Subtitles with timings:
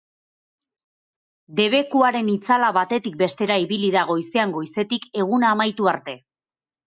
[1.59, 6.17] Debekuaren itzala batetik bestera ibili da goizean goizetik eguna amaitu arte.